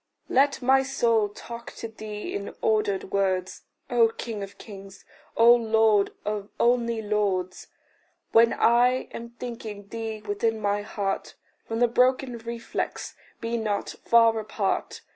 [0.29, 3.61] Let my soul talk to thee in ordered words,
[3.91, 5.05] O king of kings,
[5.37, 7.67] O lord of only lords!
[8.31, 11.35] When I am thinking thee within my heart,
[11.67, 15.01] From the broken reflex be not far apart.